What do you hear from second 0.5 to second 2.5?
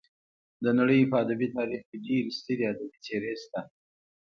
د نړۍ په ادبي تاریخ کې ډېرې